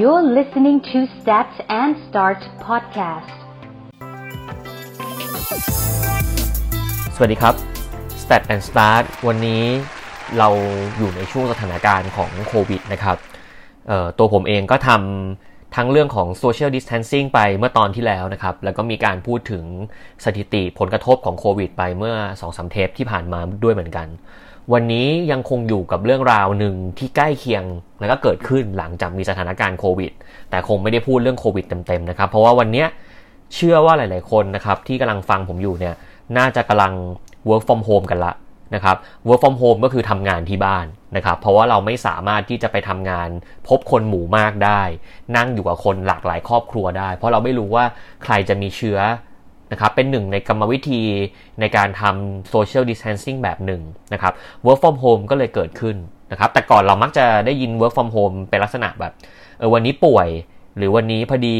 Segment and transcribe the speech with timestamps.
[0.00, 3.36] You're listening to Stats and Start podcast.
[7.14, 7.54] สวัสดีครับ
[8.22, 9.62] Stat and Start วันนี้
[10.38, 10.48] เรา
[10.96, 13.16] อยู่ในช่วงสถานการณ์ของโควิดนะครับ
[14.18, 19.64] ตัวผมเองก็ทำทั้งเรื่องของ Social Distancing ไปเมื่อตอนที่แล้วนะครับ แล้วก็มีการพูดถึง
[20.24, 22.14] สถิติผลกระทบของโควิดไปเมื่อ
[22.44, 24.08] 2-3เทปที่ผ่านมาด้วยเหมือนกัน
[24.72, 27.64] วันนี้ยังคงอยู่กับเรื่องราวหนึ่งที่ใกล้เคียง
[28.00, 30.12] แล้วก็เกิดขึ้นหลังจากมีสถานการณ์โควิด
[30.50, 32.84] แต่คงไม่ได้พูดเรื่องโควิดเต็มๆนะครับ เพราะว่าวันนี้
[33.54, 35.94] เชื่อว่าหลาย ๆ คนนะครับที่กำลังฟังผมอยู่เนี่ย
[36.36, 36.92] น่าจะกำลัง
[37.48, 38.32] work from home กันละ
[38.74, 38.96] นะครับ
[39.26, 43.28] work from home ก็คือทำงานที่บ้านนะครับ เพราะว่าเราไม่สามารถที่จะไปทำงาน
[43.68, 44.82] พบคนหมู่มากได้
[45.36, 47.84] นั่งอยู่กับคนหลากหลายครอบครัวได้ เพราะเราไม่รู้ว่า
[48.24, 48.98] ใครจะมีเชื้อ
[49.72, 51.02] นะครับเป็นหนึ่งในกรรมวิธี
[51.60, 53.82] ในการทำ social distancing แบบหนึ่ง
[54.12, 54.32] นะครับ
[54.66, 55.96] work from home ก็เลยเกิดขึ้น
[56.30, 59.12] นะครับ แต่ก่อนเรามักจะได้ยิน work from home เป็นลักษณะแบบ
[59.58, 60.28] เออวันนี้ป่วย
[60.76, 61.58] หรือวันนี้พอดี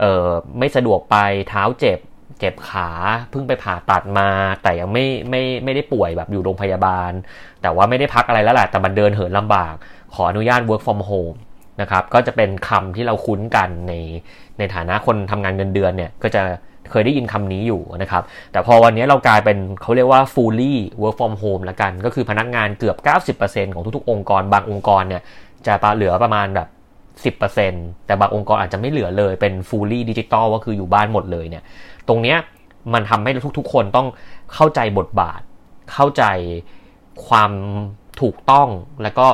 [0.00, 0.28] เออ
[0.58, 1.16] ไม่สะดวกไป
[1.48, 1.98] เท้าเจ็บ
[2.40, 2.88] เจ็บขา
[3.30, 4.28] เพิ่งไปผ่าตัดมา
[4.62, 7.12] แต่ยังไม่ไม่ไม่ได้ป่วยแบบอยู่โรงพยาบาล
[7.62, 9.74] แต่ว่าไม่ได้พักอะไรแล้วแหละแต่มันเดินเหินลำบาก
[10.14, 11.38] ขออนุญาต work from home
[11.80, 13.92] นะครับก็จะเป็นคำที่เราคุ้นกันใน
[14.58, 16.42] ในฐานะคนทำงานเงินเดือนเนี่ยก็จะ
[16.90, 25.22] เคยได้ยินคำนี้อยู่นะครับ แต่พอวันนี้เรากลายเป็นเขาเรียกว่า fully work from home ละกัน ก็คือพนักงานเกือบ 90%ของทุกๆ องค์กร บางองค์กรเนี่ย
[25.66, 26.68] จะเหลือประมาณแบบ
[27.38, 31.62] 10%แต่บางองค์กรอาจจะไม่เหลือเลย เป็น fully digital ก็คืออยู่บ้านหมดเลยเนี่ย
[32.08, 32.38] ตรงเนี้ย
[32.94, 34.08] มันทำให้ทุกๆ คนต้อง
[34.54, 35.40] เข้าใจบทบาท
[35.92, 36.24] เข้าใจ
[37.26, 37.52] ความ
[38.20, 38.68] ถูกต้อง
[39.02, 39.26] แล้วก็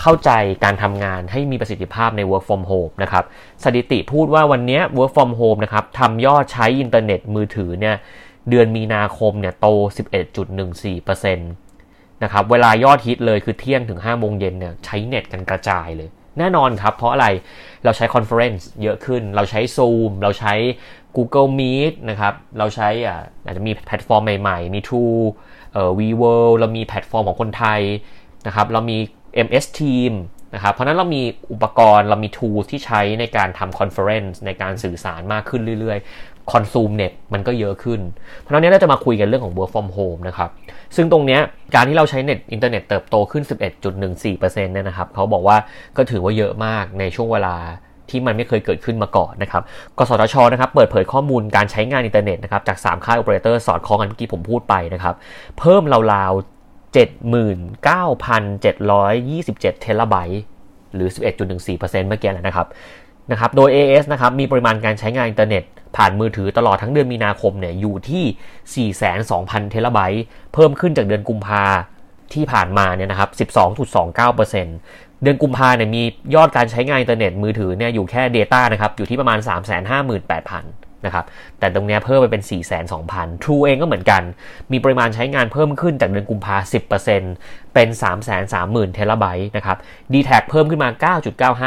[0.00, 0.30] เข้าใจ
[0.64, 3.24] การทำงานให้มีประสิทธิภาพใน work from home นะครับ
[3.64, 7.96] สถิติพูดว่าวันนี้ work from home นะครับทำยอดใช้อินเทอร์เน็ตมือถือเนี่ย
[8.50, 9.66] เดือนมีนาคมเนี่ยโต
[10.46, 16.08] 11.14%นะครับ เวลายอดฮิตเลยคือเที่ยงถึง5โมงเย็นเนี่ยใช้เน็ตกันกระจายเลย
[16.38, 17.26] แน่นอนครับ เพราะอะไร
[17.84, 20.54] เราใช้ conference เยอะขึ้น เราใช้ Zoom เราใช้
[21.16, 25.20] Google Meet นะครับ เราใช้อ่าอาจจะมีแพลตฟอร์มใหม่ ๆ มี True
[25.72, 27.80] เอ่อ VWorld เรามีแพลตฟอร์มของคนไทย
[28.46, 28.98] นะครับ เรามี
[29.46, 30.12] MS Team
[30.54, 38.00] นะครับ เพราะนั้นเรามีอุปกรณ์เรามี tools ที่ใช้ในการทำ conference ในการสื่อสารมากขึ้นเรื่อยๆ consume เน็ตมันก็เยอะขึ้น
[38.40, 40.50] เพราะนั้นเราจะมาคุยกันเรื่องของ work from home นะครับ
[40.96, 41.38] ซึ่งตรงนี้
[41.74, 43.44] การที่เราใช้เน็ตอินเทอร์เน็ตเติบโตขึ้น
[43.88, 45.56] 11.14%เนี่ยนะครับ เขาบอกว่า
[45.96, 47.56] ก็ถือว่าเยอะมากในช่วงเวลา
[48.10, 49.62] ที่มันไม่เคยเกิดขึ้นมาก่อนนะครับ
[49.98, 55.14] กสทช นะครับ เปิดเผยข้อมูลการใช้งานอินเทอร์เน็ตนะครับ จาก 3 ค่ายโอเปอเรเตอร์สอดคล้องกันเมื่อกี้ผมพูดไปนะครับ
[55.58, 55.82] เพิ่ม
[56.14, 56.32] ราว
[56.96, 60.42] 79,727 เทราไบต์
[60.94, 61.08] หรือ
[61.58, 62.66] 11.14%เมื่อกี้แหละนะครับ
[63.30, 65.62] นะครับ โดย AS นะครับ มีปริมาณการใช้งานอินเทอร์เน็ต
[65.96, 68.90] ผ่านมือถือตลอดทั้งเดือนมีนาคมเนี่ย อยู่ที่
[69.28, 70.24] 42,000 เทราไบต์
[70.54, 71.64] เพิ่มขึ้นจากเดือนกุมภา
[72.34, 73.30] ที่ผ่านมาเนี่ยนะครับ
[74.06, 76.02] 12.29%เดือนกุมภาเนี่ยมี
[76.34, 79.38] ยอดการใช้งานอินเทอร์เน็ตมือถือเนี่ยอยู่แค่ Data นะครับ อยู่ที่ประมาณ
[80.04, 81.24] 358,000 นะครับ
[81.58, 84.22] แต่ตรงนี้เพิ่มไปเป็น 4 2 0 0 0 True เองก็เหมือนกัน
[84.72, 86.56] มีปริมาณใช้งานเพิ่มขึ้นจากเดือนกุมภา
[87.14, 89.76] 10%เป็น 3 3 0 0 0 0เทราไบต์นะครับ
[90.12, 90.90] d t แทเพิ่มขึ้นมา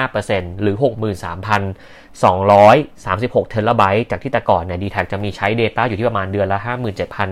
[0.07, 6.59] 9.95%หรือ 63,236 เทราไบต์จากที่แต่ก่อนเนี่ย d t แทจะมีใช้ Data อยู่ที่ประมาณเดือนละ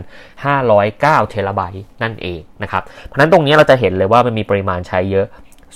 [0.04, 5.28] 57,509 เทราไบต์นั่นเองนะครับ เพราะนั้นตรงนี้เราจะเห็นเลยว่ามันมีปริมาณใช้เยอะ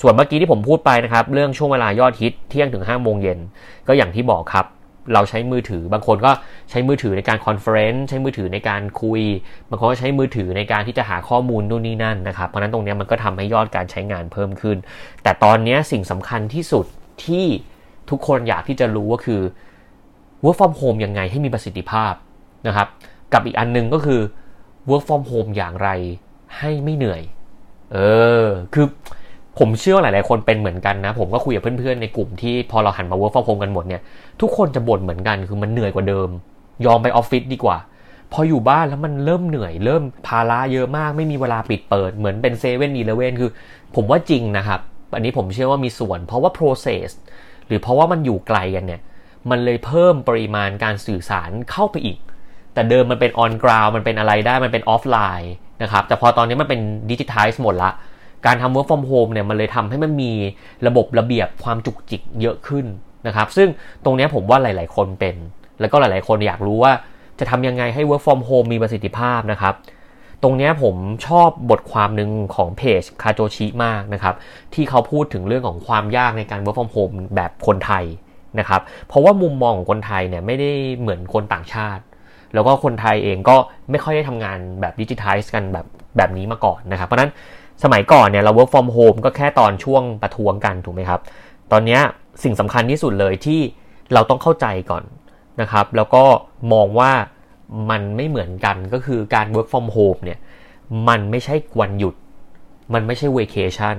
[0.01, 3.39] ส่วนเมื่อกี้ที่ผมพูดไปนะครับ เรื่องช่วงเวลายอดฮิตเที่ยงถึง5โมงเย็น
[3.87, 4.65] ก็อย่างที่บอกครับ
[5.13, 6.31] เราใช้มือถือบางคนก็
[6.69, 9.21] ใช้มือถือในการ conference ใช้มือถือในการคุย
[9.69, 14.77] บางคนก็ใช้มือถือในการที่จะหาข้อมูลนู่นนี่นั่นนะครับ เพราะนั้นตรงนี้มันก็ทำให้ยอดการใช้งานเพิ่มขึ้น
[15.23, 16.85] แต่ตอนนี้สิ่งสำคัญที่สุด
[17.25, 17.45] ที่
[18.09, 19.41] ทุกคนอยากที่จะรู้ก็คือ
[20.43, 22.13] work from home ยังไงให้มีประสิทธิภาพ
[22.67, 22.87] นะครับ
[23.33, 24.21] กับอีกอันนึงก็คือ
[24.89, 25.89] work from home อย่างไร
[26.57, 27.21] ให้ไม่เหนื่อย
[27.93, 27.97] เอ
[28.43, 28.85] อ คือ
[29.59, 34.01] ผมเชื่อว่าหลาย ๆ คนเป็นเหมือนกันนะ ผมก็คุยกับเพื่อน ๆ ในกลุ่มที่พอเราหันมา work from home กันหมดเนี่ย
[34.41, 36.29] ทุกคนจะบ่นเหมือนกัน คือมันเหนื่อยกว่าเดิม
[36.85, 37.77] ยอมไปออฟฟิศดีกว่า
[38.33, 43.51] พออยู่บ้านแล้วมันเริ่มเหนื่อย เริ่มภาระเยอะมาก ไม่มีเวลาปิดเปิด เหมือนเป็นเซเว่นอีเลเว่นคือ
[43.95, 44.79] ผมว่าจริงนะครับ
[45.15, 47.09] อันนี้ผมเชื่อว่ามีส่วน เพราะว่า process
[47.67, 49.01] หรือเพราะว่ามันอยู่ไกลกันเนี่ย
[49.49, 52.17] มันเลยเพิ่มปริมาณการสื่อสารเข้าไปอีก
[52.73, 56.81] แต่เดิมมันเป็น on ground มันเป็นอะไรได้ มันเป็นออฟไลน์นะครับ แต่พอตอนนี้มันเป็น
[57.11, 57.91] ดิจิทัลหมดละ
[58.45, 60.31] การทำ work from home เนี่ยมันเลยทำให้มันมี
[60.87, 62.85] ระบบระเบียบความจุกจิกเยอะขึ้น
[63.27, 63.67] นะครับ ซึ่ง
[64.03, 65.35] ตรงนี้ผมว่าหลาย ๆ คนเป็น
[65.79, 66.93] แล้วก็หลาย ๆ คนอยากรู้ว่า
[67.39, 69.73] จะทำยังไงให้ work from home มีประสิทธิภาพนะครับ
[70.43, 70.95] ตรงนี้ผม
[71.27, 74.35] ชอบบทความหนึ่งของเพจคาโจชิมากนะครับ
[74.73, 78.05] ที่เขาพูดถึงเรื่องของความยากในการ work from home แบบคนไทย
[78.59, 82.03] นะครับ เพราะว่ามุมมองของคนไทยเนี่ยไม่ได้เหมือนคนต่างชาติ
[82.53, 83.55] แล้วก็คนไทยเองก็
[83.91, 85.85] ไม่ค่อยได้ทำงานแบบดิจิทัลกันแบบ
[86.17, 87.31] แบบนี้มาก่อนนะครับ เพราะนั้น
[87.83, 91.21] สมัยก่อนเนี่ยเรา work from home ก็แค่ตอนช่วงประท้วงกันถูกไหมครับ
[91.71, 91.99] ตอนนี้
[92.43, 93.59] สิ่งสำคัญที่สุดเลยที่
[94.13, 95.03] เราต้องเข้าใจก่อน
[95.61, 96.23] นะครับ แล้วก็
[96.73, 97.11] มองว่า
[97.89, 100.39] มันไม่เหมือนกันก็คือการ work from home เนี่ย
[101.07, 102.15] มันไม่ใช่วันหยุด
[102.93, 103.95] มันไม่ใช่ vacation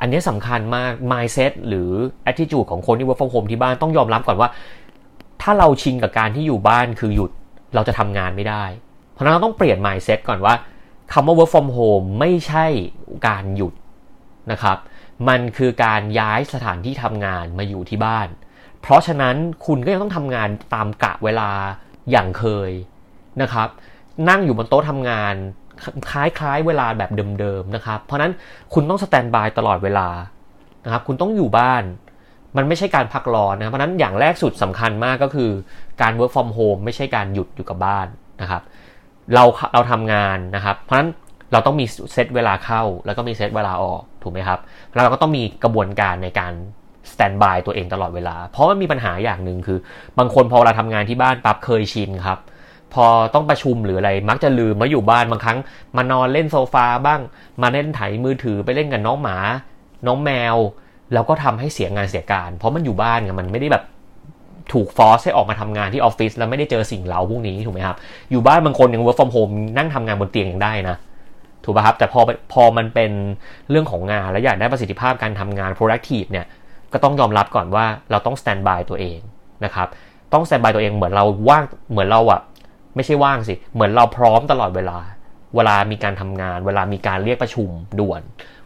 [0.00, 1.90] อันนี้สำคัญมาก mindset หรือ
[2.30, 4.48] attitude ของคนที่ work from home ที่บ้านต้องยอมรับก่อนว่า
[5.42, 7.30] ถ้าเราชินกับการที่อยู่บ้านคือหยุด
[7.74, 8.64] เราจะทำงานไม่ได้
[9.12, 10.54] เพราะนั้นเราต้องเปลี่ยน mindset ก่อนว่า
[11.12, 12.66] คำว่า work from home ไม่ใช่
[13.26, 13.74] การหยุด
[14.50, 14.78] นะครับ
[15.28, 18.28] มันคือการย้ายสถานที่ทำงานมาอยู่ที่บ้าน
[18.80, 19.36] เพราะฉะนั้น
[19.66, 21.50] คุณก็ยังต้องทำงานตามกะเวลา
[22.10, 22.70] อย่างเคย
[23.42, 23.68] นะครับ
[24.28, 25.34] นั่งอยู่บนโต๊ะทำงาน
[26.10, 27.10] คล้ายๆเวลาแบบ
[27.40, 28.32] เดิมๆนะครับ เพราะนั้น
[28.74, 30.08] คุณต้อง standby ตลอดเวลา
[30.84, 31.82] นะครับ คุณต้องอยู่บ้าน
[32.56, 35.50] มันไม่ใช่การพักร้อนนะ เพราะนั้นอย่างแรกสุดสำคัญมากก็คือ
[36.00, 38.06] การ work from home ไม่ใช่การหยุดอยู่กับบ้าน
[38.42, 38.62] นะครับ
[39.34, 39.44] เรา
[39.74, 41.10] เราทำงานนะครับ เพราะนั้น
[41.52, 44.60] เราต้องมีเซตเวลาเข้า แล้วก็มีเซตเวลาออกถูกไหมครับ
[44.92, 46.52] แล้วเราก็ต้องมีกระบวนการในการ
[47.12, 49.78] standby ตัวเองตลอดเวลา เพราะมันมีปัญหาอย่างหนึ่งคือ
[50.18, 52.38] บางคนพอเราทำงานที่บ้านปั๊บเคยชินครับ
[52.94, 55.58] พอต้องประชุมหรืออะไรมักจะลืมมาอยู่บ้านบางครั้ง
[55.96, 57.20] มานอนเล่นโซฟาบ้าง
[57.62, 59.36] มาเล่นไถมือถือไปเล่นกับน้องหมา
[60.06, 60.56] น้องแมว
[61.12, 63.84] แล้วก็ทำให้เสียงานเสียการ เพราะมันอยู่บ้านไงมันไม่ได้แบบ
[64.72, 67.96] ถูกฟอร์สให้ออกมาทำงานที่ออฟฟิศแล้วไม่ได้เจอสิ่งเหล่าพวกนี้ถูกไหมครับ
[68.30, 70.96] อยู่บ้านบางคนยัง work from home นั่งทำงานบนเตียงยังได้นะ
[71.64, 72.20] ถูกป่ะครับแต่พอ
[72.52, 73.10] พอมันเป็น
[73.70, 76.46] เรื่องของงานแล้วอยากได้ประสิทธิภาพการทำงาน productive เนี่ย
[76.92, 79.18] ก็ต้องยอมรับก่อนว่าเราต้อง stand by ตัวเอง
[79.64, 79.88] นะครับ
[80.32, 82.40] ต้อง stand by ตัวเองเหมือนเราว่างเหมือนเราอะ
[82.94, 84.98] ไม่ใช่ว่างสิเหมือนเราพร้อมตลอดเวลา
[85.56, 87.68] เวลามีการทำงาน เวลามีการเรียกประชุม
[88.00, 88.20] ด่วน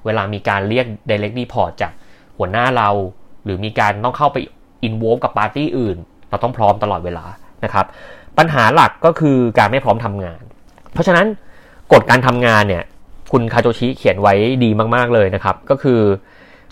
[0.05, 1.93] เวลามีการเรียก direct report จาก
[2.39, 2.89] หัวหน้าเรา
[3.45, 4.37] หรือมีการต้องเข้าไป
[4.87, 5.97] involve กับปาร์ตี้อื่น
[6.31, 7.25] เราต้องพร้อมตลอดเวลา
[7.65, 7.87] นะครับ
[8.39, 10.43] ปัญหาหลักก็คือการไม่พร้อมทำงาน
[10.93, 11.27] เพราะฉะนั้น
[11.93, 12.85] กฎการทำงานเนี่ย
[13.33, 14.35] คุณคาโจชิเขียนไว้
[14.65, 16.01] ดีมากๆเลยนะครับ ก็คือ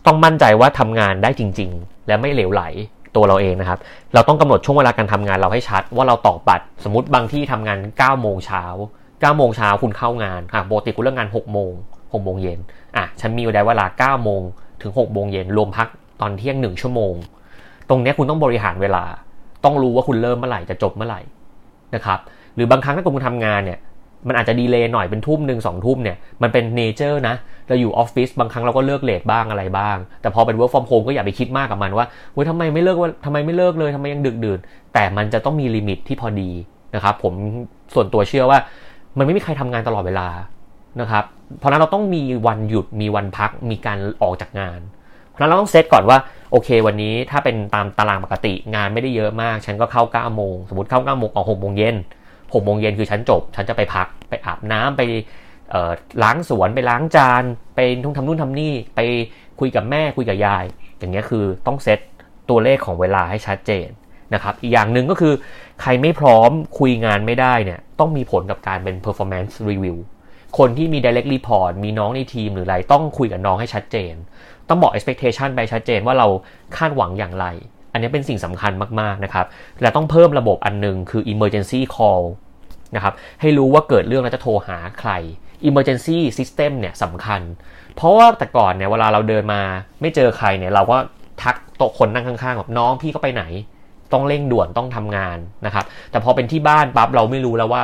[0.06, 2.62] ต้องมั่นใจว่าทำงานได้จริง ๆ และไม่เหลวไหล
[3.16, 3.78] ตัวเราเองนะครับ
[4.14, 8.64] เราต้องกำหนดช่วงเวลาการทำงานเราให้ชัด ว่าเราตอกบัตรสมมติบางที่ทำงาน9โมงเช้า
[9.02, 12.58] 9โมงเช้าคุณเข้างานอะปกติคุณเลิกงาน6โมง6โมงเย็น
[12.96, 13.50] อะฉันมีเว
[13.80, 14.42] ลา9โมง
[14.82, 15.88] ถึง6โมงเย็นรวมพัก
[16.20, 17.14] ตอนเที่ยง 1 ชั่วโมง
[17.88, 19.04] ตรงนี้คุณต้องบริหารเวลา
[19.64, 21.20] ต้องรู้ว่าคุณเริ่มเมื่อไหร่จะจบเมื่อไหร่
[21.94, 22.18] นะครับ
[22.54, 23.78] หรือบางครั้งถ้าคุณทำงานเนี่ย
[24.28, 27.34] มันอาจจะดีเลย์หน่อยเป็นทุ่มหนึ่งสองทุ่มเนี่ยมันเป็น nature นะ
[27.68, 34.58] เราอยู่ออฟฟิศบางครั้งเราก็เลิก late บ้างอะไรบ้าง แต่พอเป็น work from home ก็อย่าไปคิดมากกับมันว่าเฮ้ยทำไมไม่เลิกว่าทำไมไม่เลิกเลยทำไมยังดึกดื่น
[34.94, 36.50] แต่มันจะต้องมี limit ที่พอดี
[36.94, 37.32] นะครับผม
[37.94, 38.58] ส่วนตัวเชื่อว่า
[39.18, 40.28] มันไม่มีใครทำงานตลอดเวลา
[41.00, 41.24] นะครับ
[41.58, 44.80] เพราะนั้นเราต้องมีวันหยุดมีวันพักมีการออกจากงาน
[45.36, 46.18] เพราะเราต้องเซตก่อนว่า
[46.50, 51.96] โอเค วันนี้ถ้าเป็นตามตารางปกติงานไม่ได้เยอะมาก ฉันก็เข้า9โมงสมมติเข้า9โมงออก6โมงเย็น
[52.30, 55.02] 6โมงเย็นคือฉันจบ ฉันจะไปพักไปอาบน้ำไป
[56.22, 57.42] ล้างสวนไปล้างจาน
[57.76, 59.00] ไปทุ่งทำนู่นทำนี่ไป
[59.60, 60.64] คุยกับแม่คุยกับยาย
[60.98, 61.98] อย่างเงี้ยคือต้องเซต
[62.50, 63.88] ตัวเลขของเวลาให้ชัดเจน
[64.34, 65.34] นะครับอีกอย่างหนึ่งก็คือ
[65.82, 69.96] ใครไม่พร้อมคุยงานไม่ได้เนี่ยต้องมีผลกับการเป็น performance review
[70.58, 74.14] คนที่มี direct report มีน้องในทีมหรืออะไรต้องคุยกับน้องให้ชัดเจน
[74.68, 76.26] ต้องบอก expectation ไปชัดเจนว่าเรา
[76.76, 77.46] คาดหวังอย่างไร
[77.92, 79.46] อันนี้เป็นสิ่งสำคัญมากๆนะครับ
[79.82, 82.24] และต้องเพิ่มระบบอันนึงคือ emergency call
[82.96, 85.10] นะครับให้รู้ว่าเกิดเรื่องแล้วจะโทรหาใคร
[85.68, 87.40] emergency system เนี่ยสำคัญ
[87.96, 89.62] เพราะว่าแต่ก่อนเนี่ยเวลาเราเดินมา
[90.00, 90.96] ไม่เจอใครเนี่ยเราก็
[91.42, 93.44] ทักโต๊ะคนนั่งข้างๆแบบน้องพี่เขาไปไหน
[94.12, 97.82] ต้องเร่งด่วนต้องทำงานนะครับ แต่พอเป็นที่บ้านปั๊บเราไม่รู้แล้วว่า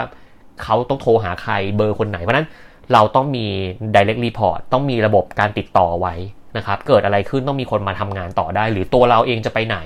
[0.63, 2.49] เขาต้องโทรหาใครเบอร์คนไหน เพราะนั้น
[2.93, 3.47] เราต้องมี
[3.95, 6.15] direct report ต้องมีระบบการติดต่อไว้
[6.57, 9.79] นะครับ เกิดอะไรขึ้นต้องมีคนมาทำงานต่อได้ หรือตัวเราเองจะไปไหน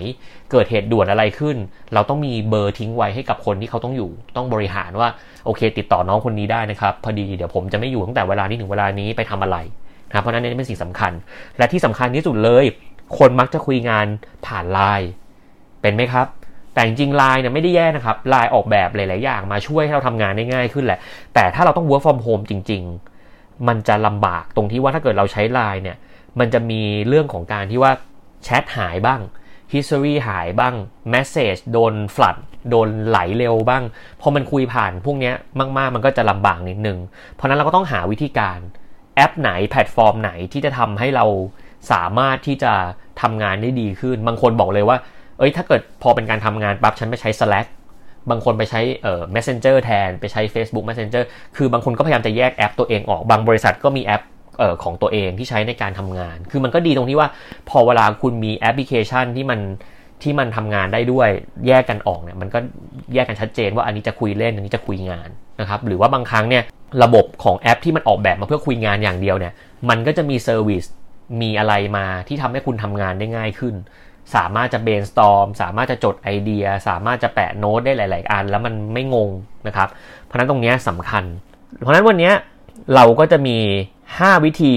[0.50, 1.56] เกิดเหตุด่วนอะไรขึ้น
[1.94, 5.08] เราต้องมีเบอร์ทิ้งไว้ให้กับคนที่เขาต้องอยู่ ต้องบริหารว่า
[5.44, 9.56] โอเค ติดต่อน้องคนนี้ได้นะครับ พอดีเดี๋ยวผมจะไม่อยู่ตั้งแต่เวลานี้ถึงเวลานี้ไปทำอะไร
[10.08, 11.12] นะเพราะนั้นนี่เป็นสิ่งสำคัญ
[11.58, 12.64] และที่สำคัญที่สุดเลย
[13.18, 14.06] คนมักจะคุยงาน
[14.46, 15.08] ผ่านไลน์
[15.82, 16.26] เป็นไหมครับ
[16.76, 20.98] แต่จริงๆไลน์เนี่ยไม่ได้แย่นะครับไลน์ออกแบบหลายๆอย่างมาช่วยให้เราทำงานได้ง่ายขึ้นแหละ
[21.34, 22.82] แต่ถ้าเราต้อง work from home จริง
[23.24, 25.96] ๆ มันจะลำบากตรงที่ว่าถ้าเกิดเราใช้ไลน์เนี่ย
[26.38, 27.92] มันจะมีเรื่องของการที่ว่า
[28.44, 29.20] แชทหายบ้าง
[29.72, 30.74] history หายบ้าง
[31.14, 32.36] message โดนฟลัด
[32.70, 33.84] โดนไหลเร็วบ้าง
[34.20, 35.32] พอมันคุยผ่านพวกนี้
[35.78, 36.98] มากๆ มันก็จะลำบากนิดนึง
[37.34, 38.58] เพราะนั้นเราก็ต้องหาวิธีการ
[39.16, 41.24] แอปไหนแพลตฟอร์มไหนที่จะทำให้เรา
[41.92, 42.72] สามารถที่จะ
[43.20, 44.98] ทำงานได้ดีขึ้น บางคนบอกเลยว่า
[45.38, 47.66] เอ้ยถ้าเกิดพอเป็นการทำงานปั๊บฉันไปใช้ Slack
[48.30, 51.22] บางคนไปใช้เอ่อ Messenger แทน ไปใช้ Facebook Messenger
[51.56, 54.22] คือบางคนก็พยายามจะแยกแอปตัวเองออก บางบริษัทก็มีแอป
[54.58, 57.28] เอ่อของตัวเองที่ใช้ในการทำงาน คือมันก็ดีตรงที่ว่า
[57.70, 59.60] พอเวลาคุณมีแอปพลิเคชันที่มัน
[60.22, 61.28] ที่มันทำงานได้ด้วย
[61.66, 62.58] แยกกันออกเนี่ยมันก็
[63.14, 65.28] แยกกันชัดเจนว่าอันนี้จะคุยเล่นอันนี้จะคุยงาน
[65.60, 66.62] นะครับหรือว่าบางครั้งเนี่ย
[67.02, 69.52] ระบบของแอปที่มันออกแบบมาเพื่อคุยงานอย่างเดียวเนี่ย
[69.88, 70.84] มันก็จะมี service
[71.42, 73.74] มีอะไรมาที่ทำให้คุณทำงานได้ง่ายขึ้น
[74.34, 79.30] สามารถจะเบนสตอมสามารถจะจดไอเดีย สามารถจะแปะโน้ตได้หลาย ๆ อัน แล้วมันไม่งง
[79.66, 79.88] นะครับ
[80.24, 81.24] เพราะนั้นตรงนี้สำคัญ
[81.82, 82.30] เพราะนั้นวันนี้
[82.94, 83.56] เราก็จะมี
[84.00, 84.74] 5 วิธี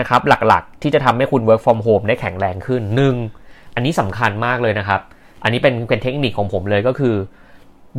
[0.00, 2.82] นะครับหลักๆ ที่จะทำให้คุณ work from home ได้แข็งแรงขึ้น
[3.30, 3.74] 1.
[3.74, 5.00] อันนี้สำคัญมากเลยนะครับ
[5.42, 7.14] อันนี้เป็นเป็นเทคนิคของผมเลยก็คือ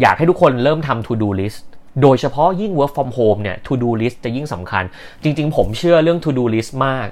[0.01, 1.61] อยากให้ทุกคนเริ่มทำ to do list
[2.01, 4.83] โดยเฉพาะยิ่ง work from home เนี่ย to do list จะยิ่งสำคัญ
[5.23, 7.07] จริง ๆ ผมเชื่อเรื่อง to do list มาก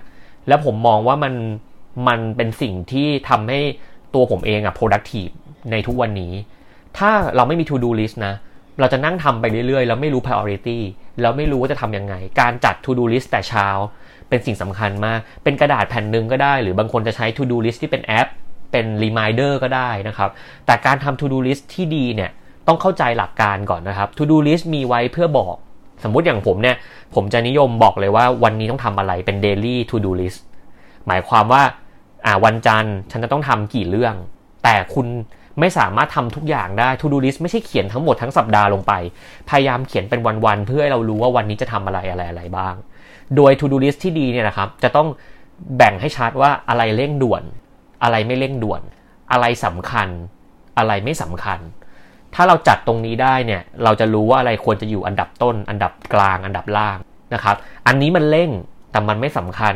[0.48, 1.34] และผมมองว่ามัน
[2.08, 3.60] มันเป็นสิ่งที่ทำให้
[4.14, 5.34] ตัวผมเองอะ productive
[5.72, 6.34] ในทุกวันนี้
[6.98, 8.36] ถ้าเราไม่มี to do list นะ
[8.80, 10.80] เราจะนั่งทำไปเรื่อยๆ แล้วไม่รู้ priority
[11.22, 13.68] แล้วไม่รู้ว่าจะทำยังไง การจัด to do list แต่เช้า
[14.30, 18.28] เป็นสิ่งสำคัญมาก เป็นกระดาษแผ่นหนึ่งก็ได้ หรือบางคนจะใช้ to do list ที่เป็นแอป
[18.72, 20.30] เป็น reminder ก็ได้นะครับ
[20.66, 22.32] แต่การทำ to do list ที่ดีเนี่ย
[22.68, 25.56] ต้องเข้าใจหลักการก่อนนะครับ to do list มีไว้เพื่อบอก
[26.04, 26.76] สมมุติอย่างผมเนี่ย
[27.16, 30.40] ผมจะนิยมบอกเลยว่าวันนี้ต้องทำอะไรเป็น daily to do list
[31.08, 31.64] หมายความว่า
[32.26, 34.16] อ่าวันจันทร์ฉันจะต้องทำกี่เรื่อง
[34.64, 35.08] แต่คุณ
[35.60, 38.94] ไม่สามารถทำทุกอย่างได้ to do list ไม่ใช่เขียนทั้งหมดทั้งสัปดาห์ลงไป
[39.50, 42.76] พยายามเขียนเป็นวันๆเพื่อให้เรารู้ว่าวันนี้จะทำอะไรอะไรอะไรบ้าง
[43.36, 45.08] โดย to do list ที่ดีเนี่ยนะครับ จะต้อง
[45.78, 47.44] แบ่งให้ชัดว่าอะไรเร่งด่วน
[48.04, 48.82] อะไรไม่เร่งด่วน
[49.32, 50.10] อะไรสำคัญ
[50.78, 51.60] อะไรไม่สำคัญ
[52.36, 56.98] ถ้าเราจัดตรงนี้ได้เนี่ย เราจะรู้ว่าอะไรควรจะอยู่อันดับต้น อันดับกลาง อันดับล่าง
[57.34, 57.56] นะครับ
[57.88, 58.50] อันนี้มันเร่ง
[58.92, 59.76] แต่มันไม่สำคัญ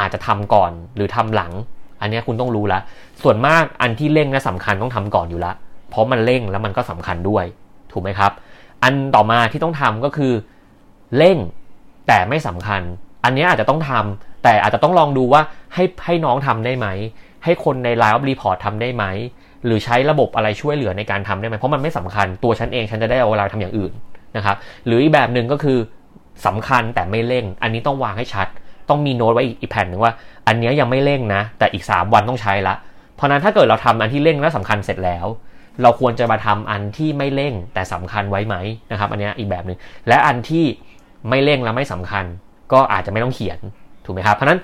[0.00, 1.52] อาจจะทำก่อนหรือทำหลัง
[2.00, 2.80] อันนี้คุณต้องรู้ละ
[3.22, 5.52] ส่วนมากอันที่เร่งและสำคัญต้องทำก่อนอยู่ละ
[5.90, 7.44] เพราะมันเร่งแล้วมันก็สำคัญด้วย
[7.92, 8.32] ถูกไหมครับ
[8.82, 10.32] อันต่อมาที่ต้องทำก็คือ
[11.16, 11.38] เร่ง
[12.08, 12.82] แต่ไม่สำคัญ
[13.24, 15.42] อันนี้อาจจะต้องทำแต่อาจจะต้องลองดูว่า
[15.74, 16.86] ให้ให้น้องทำได้ไหม
[17.44, 19.04] ให้คนใน Line of Report ทำได้ไหม
[19.64, 23.92] หรือใช้ระบบอะไรช่วยเหลือในการทำได้ไหม เพราะมันไม่สำคัญ ตัวฉันเองฉันจะได้เอาเวลาทำอย่างอื่น
[24.36, 25.78] นะครับ หรืออีกแบบหนึ่งก็คือ
[26.46, 28.46] สำคัญแต่ไม่เร่ง อันนี้ต้องวางให้ชัด
[28.90, 30.12] ต้องมีโน้ตไว้อีกแผ่นหนึ่งว่า
[30.46, 32.74] อันนี้ยังไม่เร่งนะ แต่อีก 3 วันต้องใช้ละ
[33.14, 35.26] เพราะนั้นถ้าเกิดเราทำอันที่เร่งและสำคัญเสร็จแล้ว
[35.82, 38.56] เราควรจะมาทำอันที่ไม่เร่งแต่สำคัญไว้ไหม
[38.90, 39.78] นะครับ อันนี้อีกแบบหนึ่ง
[40.08, 40.64] และอันที่
[41.28, 42.24] ไม่เร่งและไม่สำคัญ
[42.72, 43.58] ก็อาจจะไม่ต้องเขียน
[44.04, 44.60] ถูกไหมครับ เพราะนั้น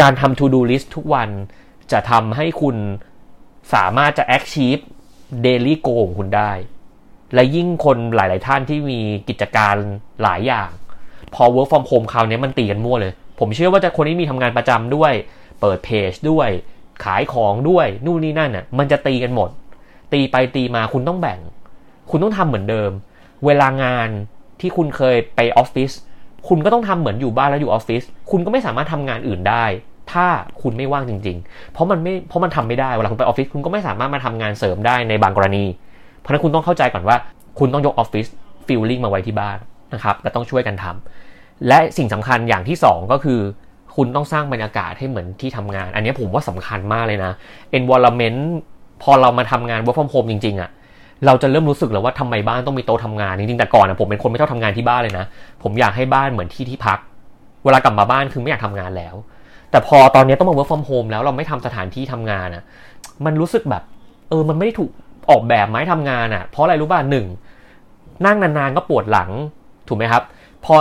[0.00, 1.28] การทำ to do list ทุกวัน
[1.92, 2.76] จะทำให้คุณ
[3.74, 4.82] สามารถจะ achieve
[5.46, 6.52] daily goal ของคุณได้
[7.34, 9.74] และยิ่งคนหลาย ๆ ท่านที่มีกิจการ
[10.22, 10.70] หลายอย่าง
[11.34, 15.12] พอ work from home คราวนี้มันตีกันมั่วเลย ผมเชื่อว่าจะคนที่มีทำงานประจำด้วย
[15.60, 16.48] เปิดเพจด้วย
[17.04, 19.50] ขายของด้วยนู่นนี่นั่นน่ะ มันจะตีกันหมด
[20.12, 21.40] ตีไปตีมาคุณต้องแบ่ง
[22.10, 22.90] คุณต้องทำเหมือนเดิม
[23.46, 24.08] เวลางาน
[24.60, 25.90] ที่คุณเคยไปออฟฟิศ
[26.48, 29.64] คุณก็ต้องทำเหมือนอยู่บ้านแล้วอยู่ออฟฟิศคุณก็ไม่สามารถทำงานอื่นได้
[30.12, 30.26] ถ้า
[30.62, 35.64] คุณไม่ว่างจริง ๆ เพราะมันไม่เพราะมันทำไม่ได้เวลาคุณไปออฟฟิศคุณก็ไม่สามารถมาทำงานเสริมได้ในบางกรณี
[36.20, 37.16] เพราะนั้นคุณต้องเข้าใจก่อนว่า
[37.58, 38.26] คุณต้องยก office
[38.66, 39.58] feeling มาไว้ที่บ้าน
[39.94, 41.33] นะครับและต้องช่วยกันทำ
[41.68, 43.40] และสิ่งสำคัญอย่างที่ 2 ก็คือ
[43.96, 47.32] คุณต้องสร้างบรรยากาศให้เหมือนที่ทำงาน อันนี้ผมว่าสำคัญมากเลยนะ
[47.78, 48.40] environment
[49.02, 50.70] พอเรามาทำงาน work from home จริงๆอะ่ะ
[51.26, 55.24] เราจะเริ่มรู้สึกแล้วว่าทำไมบ้านต้องมีโต๊ะทำงานจริงๆแต่ก่อนนะผมเป็นคนไม่ชอบทำงานที่บ้านเลยนะ
[55.62, 56.98] ผมอยากให้บ้านเหมือนที่ที่พัก
[57.64, 59.14] เวลากลับมาบ้านคือไม่อยากทำงานแล้ว
[59.70, 62.62] แต่พอตอนนี้ต้องมา work from home แล้วเราไม่ทำสถานที่ทำงานอะ
[63.24, 63.82] มันรู้สึกแบบ
[64.28, 64.90] เออมันไม่ได้ถูก
[65.30, 67.26] ออกแบบมาให้ทำงานอะ เพราะอะไรรู้ป่ะหนึ่ง
[68.26, 69.30] นั่งนานๆก็ปวดหลัง
[69.88, 70.22] ถูกไหมครับ
[70.64, 70.74] พอ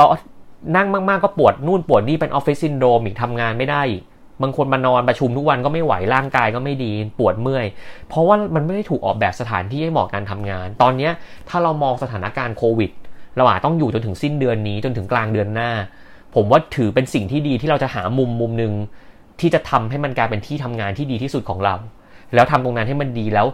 [0.76, 4.04] นั่งมากๆก็ปวดนู่นปวดนี่เป็นออฟฟิศซินโดรมอีกทำงานไม่ได้อีก
[4.42, 7.66] บางคนมานอนประชุมทุกวันก็ไม่ไหวร่างกายก็ไม่ดีปวดเมื่อย
[8.10, 11.10] เพราะว่ามันไม่ได้ถูกออกแบบสถานที่ให้เหมาะการทำงาน ตอนนี้
[11.50, 12.92] ถ้าเรามองสถานการณ์โควิด
[13.38, 15.70] เราอาจต้องอยู่จนถึงสิ้นเดือนนี้จนถึงกลางเดือนหน้า
[16.36, 18.74] ผมว่าถือเป็นสิ่งที่ดีที่เราจะหามุมมุมหนึ่ง
[19.40, 21.76] ที่จะทำให้มันกลายเป็นที่ทำงานที่ดีที่สุดของเรา
[22.34, 23.48] แล้วทำตรงนั้นให้มันดีแล้ว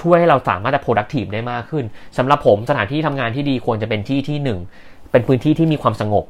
[0.00, 1.84] ช่วยให้เราสามารถจะ productive ได้มากขึ้น
[2.18, 4.58] สำหรับผมสถานที่ทำงานที่ดีควรจะเป็นที่ที่หนึ่ง
[5.10, 6.26] เป็นพื้นที่ที่มีความสงบ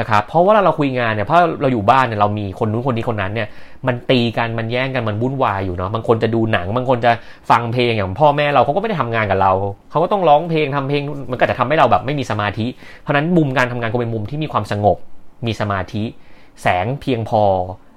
[0.00, 3.48] นะครับเพราะว่าเราคุยงานเนี่ยเพราะเราอยู่บ้านเนี่ยเรามีคนนู้นคนนี้คนนั้นเนี่ย
[3.86, 7.12] มันตีกันมันแย่งกันมันวุ่นวายอยู่เนาะบางคนจะดูหนังบางคนจะ
[7.50, 9.52] ฟังเพลงอย่างพ่อแม่เราเขาก็ไม่ได้ทำงานกับเรา
[9.90, 12.66] เขาก็ต้องร้องเพลงทำเพลงมันก็จะทำให้เราแบบไม่มีสมาธิ
[13.00, 14.96] เพราะนั้นมุมการทำงานก็เป็นมุมที่มีความสงบ
[15.46, 16.04] มีสมาธิ
[16.62, 17.42] แสงเพียงพอ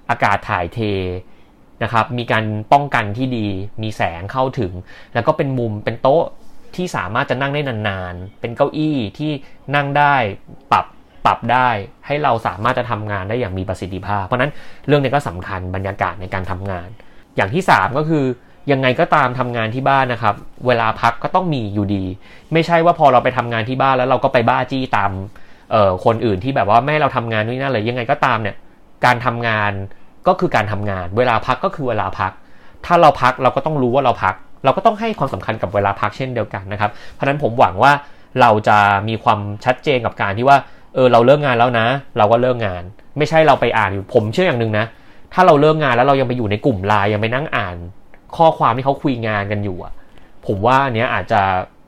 [0.09, 0.79] อากาศถ่ายเท
[1.83, 3.45] นะครับมีการป้องกันที่ดี
[3.81, 4.71] มีแสงเข้าถึง
[5.13, 6.23] แล้วก็เป็นมุมเป็นโต๊ะ
[6.77, 9.31] ที่สามารถจะนั่งได้นานๆ เป็นเก้าอี้ที่
[9.75, 10.15] นั่งได้
[10.71, 10.85] ปรับ
[11.25, 11.69] ปรับได้
[12.05, 14.51] ให้เราสามารถจะทำงานได้อย่างมีประสิทธิภาพ เพราะนั้น
[14.87, 16.87] เรื่องนี้ก็สำคัญบรรยากาศในการทำงาน
[17.35, 18.25] อย่างที่ 3 ก็คือ
[18.71, 20.35] ยังไงก็ตามทำงานที่บ้านนะครับ
[20.67, 22.03] เวลาพักก็ต้องมีอยู่ดี
[22.53, 25.11] ไม่ใช่ว่าพอเราไปทำงานที่บ้านแล้วเราก็ไปบ้าจี้ตาม
[26.05, 28.55] คนอื่นที่แบบว่าไม่เราทำงานนู่นนั่นเลยยังไงก็ตามเนี่ย
[29.05, 29.71] การทำงาน
[30.27, 32.31] ก็คือการทำงาน เวลาพักก็คือเวลาพัก
[32.85, 37.91] ถ้าเราพักเราก็ต้องรู้ว่าเราพัก เราก็ต้องให้ความสำคัญกับเวลาพักเช่นเดียวกันนะครับ เพราะฉะนั้นผมหวังว่า
[38.41, 38.77] เราจะ
[39.07, 40.57] มีความชัดเจนกับการที่ว่า
[40.93, 41.85] เออเราเลิกงานแล้วนะ
[42.17, 42.83] เราก็เลิกงาน
[43.17, 44.85] ไม่ใช่เราไปอ่านอยู่ผมเชื่ออย่างหนึ่งนะ
[45.33, 47.75] ถ้าเราเลิกงานแล้วเรายังไปอยู่ในกลุ่มไลน์ยังไปนั่งอ่าน
[48.37, 49.93] ข้อความที่เขาคุยงานกันอยู่อะ
[50.47, 51.41] ผมว่าอันเนี้ยอาจจะ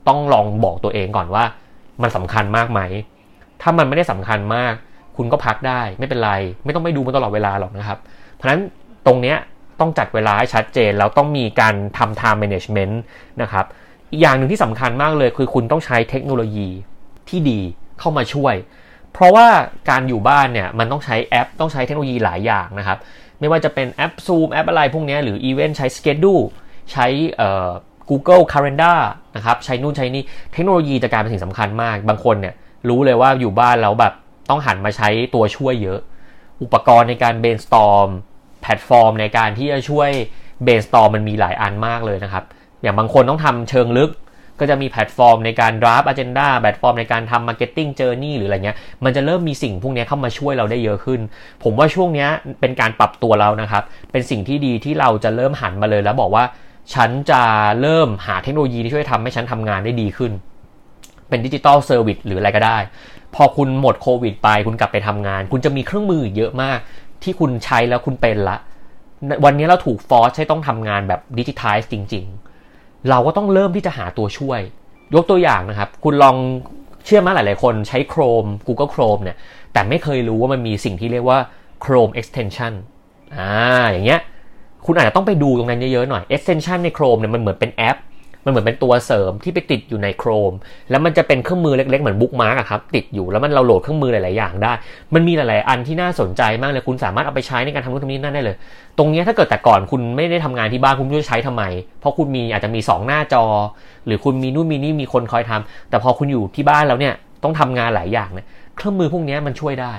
[0.08, 1.44] ต้องลองบอกตัวเองก่อนว่า
[2.02, 2.82] มันสำคัญมากไหม
[3.62, 4.74] ถ้ามันไม่ได้สำคัญมาก
[5.18, 6.32] คุณก็พักได้ไม่เป็นไร
[6.66, 7.98] ไม่ต้องไปดูมันตลอดเวลาหรอกนะครับ
[8.34, 8.62] เพราะฉะนั้น
[9.06, 9.38] ตรงเนี้ย
[9.80, 12.96] ต้องจัดเวลาให้ชัดเจน แล้วต้องมีการทำ time management
[13.42, 13.66] นะครับ
[14.12, 16.70] อีกอย่างหนึ่งที่สำคัญมากเลยคือคุณต้องใช้เทคโนโลยี
[17.30, 17.60] ที่ดี
[18.00, 18.56] เข้ามาช่วย
[19.14, 19.48] เพราะว่า
[19.90, 22.98] การอยู่บ้านเนี่ยมันต้องใช้แอป ต้องใช้เทคโนโลยีหลายอย่างนะครับ
[23.40, 26.46] ไม่ว่าจะเป็นแอป Zoom แอปอะไรพวกนี้หรืออีเวนต์ใช้ Schedule
[26.92, 27.08] ใช้
[28.10, 29.00] Google Calendar
[29.36, 32.54] นะครับใช้นู่นใช้นี่เทคโนโลยีจะกลายเป็นสิ่งสำคัญมาก บางคนเนี่ย
[32.90, 34.14] รู้เลยว่าอยู่บ้านแล้วแบบ
[34.50, 36.00] ต้องหันมาใช้ตัวช่วยเยอะ
[36.62, 38.10] อุปกรณ์ในการ brainstorm
[38.66, 40.10] แพลตฟอร์มในการที่จะช่วย
[40.66, 42.44] brainstorm มันมีหลายอันมากเลยนะครับ
[42.82, 44.12] อย่างบางคนต้องทำเชิงลึก
[44.60, 51.20] ก็จะมีแพลตฟอร์มในการ draft agenda แพลตฟอร์มในการทำ marketing journey หรืออะไรเงี้ย มันจะเริ่มมีสิ่งพวกนี้เข้ามาช่วยเราได้เยอะขึ้น
[51.64, 52.28] ผมว่าช่วงนี้
[52.60, 56.44] เป็นการปรับตัวเรานะครับ เป็นสิ่งที่ดีที่เราจะเริ่มหันมาเลยแล้วบอกว่า
[56.94, 57.42] ฉันจะ
[57.82, 60.32] เริ่มหาเทคโนโลยีที่ช่วยทำให้ฉันทำงานได้ดีขึ้น
[61.30, 62.78] เป็น digital service หรืออะไรก็ได้
[63.36, 66.80] พอคุณหมดโควิดไป คุณกลับไปทำงาน คุณจะมีเครื่องมือเยอะมาก
[67.24, 68.58] ที่คุณใช้แล้วคุณเป็นละ
[69.46, 72.26] วันนี้เราถูกฟอร์สให้ต้องทำงานแบบดิจิทัลจริง
[72.68, 74.62] ๆ เราก็ต้องเริ่มที่จะหาตัวช่วย
[75.16, 76.36] ยกตัวอย่างนะครับ คุณลอง
[77.06, 79.38] เชื่อมาหลาย ๆ คนใช้ Chrome Google Chrome เนี่ย
[79.74, 81.40] แต่ไม่เคยรู้ว่ามันมีสิ่งที่เรียกว่า
[81.84, 82.74] Chrome extension
[83.38, 83.52] อ่า
[83.92, 84.22] อย่างเงี้ย
[84.86, 87.98] คุณอาจจะต้องไปดูตรงนั้นเยอะ ๆ หน่อย extension ใน Chrome เนี่ยมันเหมือนเป็นแอป
[88.46, 90.56] มันเหมือนเป็นตัวเสริมที่ไปติดอยู่ใน Chrome
[90.90, 94.74] แล้วมันจะเป็นเครื่องมือเล็กๆ เหมือนบุ๊กมาร์กครับ ติดอยู่แล้วมันเราโหลดเครื่องมือหลายๆอย่างได้
[95.14, 98.56] มันมีหลายๆ อันที่น่าสนใจมากเลยคุณสามารถเอาไปใช้ในการทำนู่นทำนี่นั่นได้เลย
[98.98, 101.64] ตรงนี้ถ้าเกิดแต่ก่อนคุณไม่ได้ทำงานที่บ้านคุณจะใช้ทำไม
[102.00, 103.46] เพราะคุณมีอาจจะมี 2 หน้าจอ
[104.06, 109.94] หรือคุณมีนู่นมีนี่มีคนคอยทำแต่พอคุณอยู่ที่บ้านแล้วเนี่ยต้องทำงานหลายอย่างเนี่ยเครื่องมือพวกนี้มันช่วยได้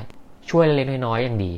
[0.50, 1.52] ช่วยเล็กๆน้อยๆอย่างดี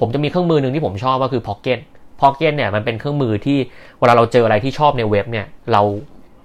[0.00, 1.78] ผมจะมีเครื่องมือหนึ่งที่ผมชอบก็คือ Pocket
[2.20, 3.58] Pocket เนี่ยมันเป็นเครื่องมือที่
[3.98, 5.82] เวลาเราเจออะไรที่ชอบในเว็บเนี่ยเรา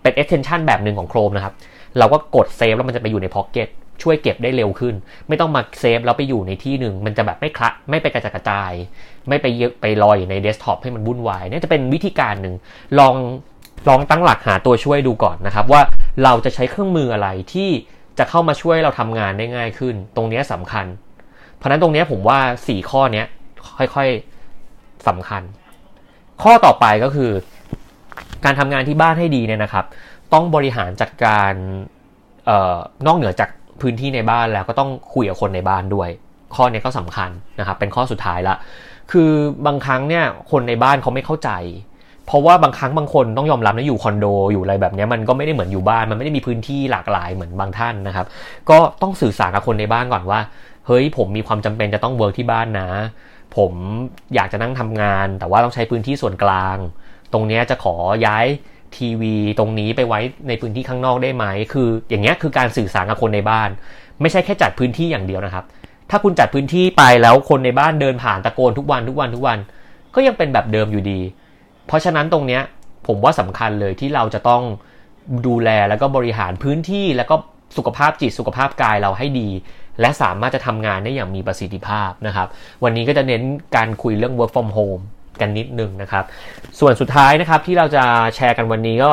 [0.01, 1.53] เป็น extension แบบหนึ่งของ Chrome นะครับ
[1.97, 3.67] เราก็กดเซฟแล้วมันจะไปอยู่ใน Pocket
[4.03, 4.95] ช่วยเก็บได้เร็วขึ้น
[5.27, 8.71] ไม่ต้องมาเซฟแล้วไปอยู่ในที่หนึ่งมันจะแบบไม่คละไม่ไปกระจัดกระจาย
[9.29, 12.55] ไม่ไปเยอะไปลอยในเดสก์ท็อปให้มันวุ่นวายนี่จะเป็นวิธีการหนึ่ง
[12.99, 13.15] ลอง
[13.89, 15.81] ลองตั้งหลักหาตัวช่วยดูก่อนนะครับ ว่า
[16.23, 17.69] เราจะใช้เครื่องมืออะไรที่
[18.17, 20.85] จะเข้ามาช่วยเราทำงานได้ง่ายขึ้น ตรงนี้สำคัญ
[21.57, 23.23] เพราะนั้นตรงนี้ผมว่า 4 ข้อนี้
[23.77, 24.09] ค่อน
[24.57, 25.41] ข้างสำคัญ
[26.43, 27.31] ข้อต่อไปก็คือ
[28.45, 29.85] การทำงานที่บ้านให้ดีเนี่ยนะครับ
[30.33, 31.53] ต้องบริหารจัดการ
[32.49, 32.77] เออ
[33.07, 33.49] นอกเหนือจาก
[33.81, 36.09] พื้นที่ในบ้านแล้วก็ต้องคุยกับคนในบ้านด้วย
[36.55, 38.55] ข้อนี้ก็สำคัญนะครับ เป็นข้อสุดท้ายละ
[39.11, 39.31] คือ
[39.65, 41.51] บางครั้งเนี่ยคนในบ้านเขาไม่เข้าใจ
[42.25, 48.25] เพราะว่าบางครั้งบางคนต้องยอมรับนะอยู่คอนโดอยู่อะไรแบบนี้มันก็ไม่ได้เหมือนอยู่บ้านมันไม่ได้มีพื้นที่หลากหลายเหมือนบางท่านนะครับ
[48.69, 50.39] ก็ต้องสื่อสารกับคนในบ้านก่อนว่า
[50.87, 52.89] เฮ้ยผมมีความจำเป็นจะต้อง work ที่บ้านนะ
[53.57, 53.71] ผม
[54.35, 56.77] อยากจะนั่งทำงาน แต่ว่าต้องใช้พื้นที่ส่วนกลาง
[57.33, 58.45] ตรงนี้จะขอย้าย
[58.95, 63.69] ทีวีตรงนี้ไปไว้ในพื้นที่ข้างนอกได้ไหม คือ อย่างเงี้ยคือการสื่อสารกับคนในบ้าน
[64.21, 65.65] ไม่ใช่แค่จัดพื้นที่อย่างเดียวนะครับ
[66.09, 69.59] ถ้าคุณจัดพื้นที่ไปแล้วคนในบ้านเดินผ่านตะโกนทุกวันทุกวันทุกวัน
[70.15, 71.19] ก็ยังเป็นแบบเดิมอยู่ดี
[71.87, 72.61] เพราะฉะนั้นตรงเนี้ย
[73.07, 74.63] ผมว่าสำคัญเลยที่เราจะต้อง
[75.47, 77.35] ดูแลแล้วก็บริหารพื้นที่แล้วก็
[77.77, 79.49] สุขภาพจิตสุขภาพกายเราให้ดี
[80.01, 82.47] และสามารถจะทำงานได้อย่างมีประสิทธิภาพนะครับ
[82.83, 83.41] วันนี้ก็จะเน้น
[83.75, 85.03] การคุยเรื่อง work from home
[85.41, 86.23] กันนิดนึงนะครับ
[86.79, 88.03] ส่วนสุดท้ายนะครับที่เราจะ
[88.35, 89.11] แชร์กันวันนี้ก็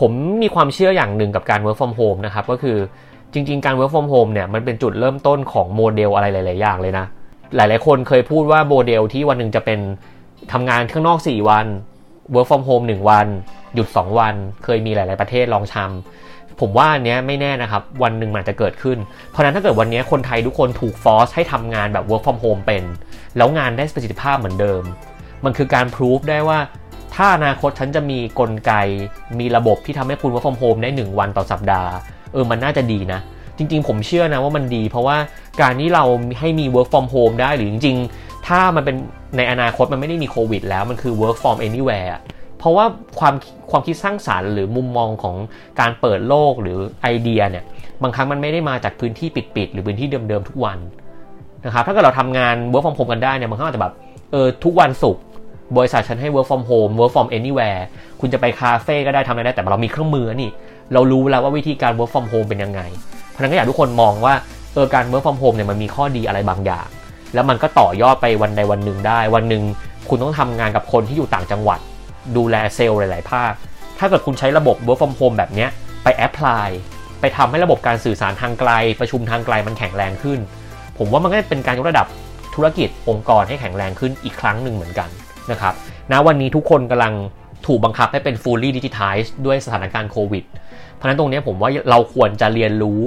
[0.00, 2.78] ผมมีความเชื่ออย่างหนึ่งกับการ work from home นะครับก็คือ
[3.32, 7.06] จริง ๆ การ work from home เนี่ยมันเป็นจุดเริ่มต้นของโมเดลอะไรหลาย ๆ อย่างเลยนะ
[7.56, 9.80] หลาย ๆ คนเคยพูดว่าโมเดลที่วันหนึ่งจะเป็น
[10.52, 11.66] ทำงานข้างนอก 4 วัน
[12.34, 13.26] work from home 1 วัน
[13.74, 18.98] หยุด 2 วัน เคยมีหลาย ๆ ประเทศลองทำผมว่าอันเนี้ยไม่แน่นะครับ วันหนึ่งมันจะเกิดขึ้น
[19.30, 22.84] เพราะนั้นถ้าเกิดวันนี้คนไทยทุกคนถูกฟอสให้ทำงานแบบ work from home เป็น
[23.36, 24.82] แล้วงานได้ประสิทธิภาพเหมือนเดิม
[25.44, 26.58] มันคือการพิสูจได้ว่า
[27.14, 28.72] ถ้าอนาคตฉันจะมีกลไก
[29.38, 31.90] มีระบบที่ทำให้คุณ work from home ได้ 1 วันต่อสัปดาห์
[32.32, 33.20] เออ มันน่าจะดีนะ
[33.58, 35.16] จริง ๆ ผมเชื่อนะว่ามันดี เพราะว่า
[35.62, 36.04] การที่เรา
[36.40, 38.96] ให้มี work from home ได้หรือจริง ๆ ถ้ามันเป็น
[39.36, 42.14] ในอนาคตมันไม่ได้มีโควิดแล้วมันคือ work from anywhere
[42.58, 42.84] เพราะว่า
[43.18, 43.34] ความ
[43.70, 45.36] ความคิดสร้างสารรค์หรือมุมมองของ
[45.80, 47.64] การเปิดโลกหรือไอเดียเนี่ย
[48.02, 50.78] บางครั้งมันไม่ได้มาจากพื้นที่ปิดๆหรือพื้นที่เดิมๆทุกวัน
[51.64, 53.94] นะครับถ้าเกิดเราทำงาน work from home กันได้เนี่ยบางครั้งอาจจะแบบ
[54.32, 55.22] เออทุกวันศุกร์
[55.76, 57.80] บริษัทฉันให้ work from home work from anywhere
[58.20, 60.50] คุณจะไปคาเฟ่ก็ได้ทำอะไรได้ แต่เรามีเครื่องมือนี่
[60.92, 62.80] เรารู้แล้วว่าวิธีการ work from home เป็นยังไง
[63.30, 64.34] เพราะนั้นก็อยากทุกคนมองว่า
[64.74, 66.86] เออการ work from home เนี่ยมันมีข้อดีอะไรบางอย่าง
[67.34, 69.62] แล้วมันก็ต่อยอดไปวันใดวันหนึ่งได้ วันหนึ่ง
[70.08, 71.78] คุณต้องทำงานกับคนที่อยู่ต่างจังหวัด
[72.36, 73.52] ดูแลเซลล์หลาย ๆ ภาค
[73.98, 75.66] ถ้าเกิดคุณใช้ระบบ work from home แบบนี้
[76.02, 76.68] ไปแอพพลาย
[77.20, 80.38] ไปไปทำให้ระบบการสื่อสารทางไกล ประชุมทางไกลมันแข็งแรงขึ้น
[80.98, 82.06] ผมว่ามันก็เป็นการยกระดับ
[82.54, 85.08] ธุรกิจองค์กรให้แข็งแรงขึ้นอีกครั้งหนึ่งเหมือนกัน
[85.50, 85.74] นะครับ
[86.12, 87.14] ณวันนี้ทุกคนกำลัง
[87.66, 90.44] ถูกบังคับให้เป็น fully digitized ด้วยสถานการณ์โควิด
[90.94, 93.00] เพราะฉะนั้นตรงนี้ผมว่าเราควรจะเรียนรู้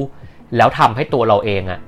[0.58, 1.80] แล้วทำให้ตัวเราเองอะ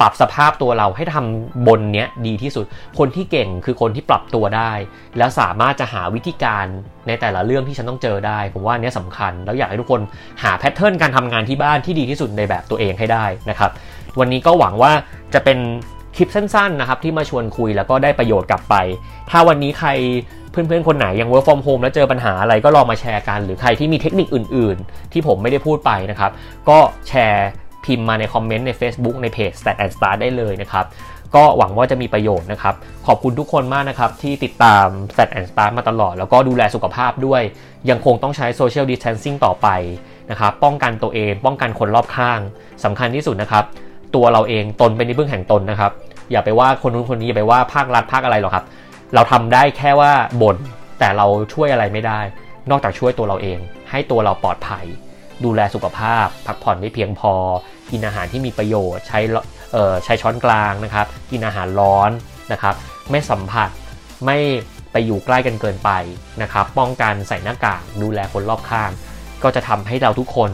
[0.00, 2.64] ปรับสภาพตัวเราให้ทำบนเนี้ยดีที่สุด
[2.98, 4.72] คนที่เก่งคือคนที่ปรับตัวได้
[5.18, 6.64] แล้วสามารถจะหาวิธีการ
[7.06, 10.00] ในแต่ละเรื่องที่ฉันต้องเจอได้ ผมว่าอันนี้สำคัญ แล้วอยากให้ทุกคน
[10.42, 13.70] หาแพทเทิร์นการทำงานที่บ้านที่ดีที่สุดในแบบตัวเองให้ได้นะครับ
[14.18, 14.92] วันนี้ก็หวังว่า
[15.34, 15.58] จะเป็น
[16.16, 18.74] คลิปสั้นๆนะครับที่มาชวนคุยแล้วก็ได้ประโยชน์กลับไป
[19.30, 19.90] ถ้าวันนี้ใคร
[20.50, 26.30] เพื่อนๆคนไหนยัง work from home แล้วเจอปัญหาอะไรก็ลองมาแชร์กัน หรือใครที่มีเทคนิคอื่นๆ ที่ผมไม่ได้พูดไปนะครับ
[26.68, 27.48] ก็แชร์
[27.84, 30.84] พิมพ์มาในคอมเมนต์ใน Facebook ในเพจ Stat and Start ได้เลยนะครับ
[31.34, 32.74] ก็หวังว่าจะมีประโยชน์นะครับ
[33.06, 37.42] ขอบคุณทุกคนมากนะครับ ที่ติดตาม Stat and Start มาตลอด แล้วก็ดูแลสุขภาพด้วย
[37.90, 39.68] ยังคงต้องใช้ Social Distancing ต่อไป
[40.30, 42.40] นะครับ ป้องกันตัวเอง ป้องกันคนรอบข้าง
[42.84, 43.64] สำคัญที่สุดนะครับ
[44.14, 45.92] ตัวเราเองตนเป็นที่พึ่งแห่งตนนะครับ
[46.30, 48.64] อย่าไปว่าคนนู้นคนนี้อย่าไปว่าภาครัฐภาคอะไรหรอกครับ
[49.14, 50.12] เราทำได้แค่ว่า
[50.42, 50.56] บน่น
[50.98, 52.20] แต่เราช่วยอะไรไม่ได้
[52.70, 53.58] นอกจากช่วยตัวเราเอง
[53.90, 54.84] ให้ตัวเราปลอดภัย
[55.44, 57.32] ดูแลสุขภาพ พักผ่อนได้เพียงพอ
[57.90, 59.20] กินอาหารที่มีประโยชน์ ใช้
[60.04, 62.10] ใช้ช้อนกลางนะครับ กินอาหารร้อน
[62.52, 62.74] นะครับ
[63.10, 63.70] ไม่สัมผัส
[64.26, 64.38] ไม่
[64.92, 65.90] ไปอยู่ใกล้กันเกินไป
[66.42, 68.90] นะครับ ป้องกันใส่หน้ากากดูแลคนรอบข้าง
[69.42, 70.50] ก็จะทำให้เราทุกคน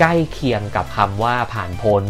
[0.00, 2.02] ใกล้เคียงกับคำว่าผ่านพ้น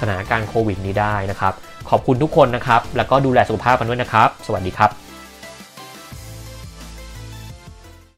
[0.00, 1.54] สถานการณ์โควิดนี้ได้นะครับ
[1.92, 5.01] ขอบคุณทุกคนนะครับ แล้วก็ดูแลสุขภาพกันด้วยนะครับ สวัสดีครับ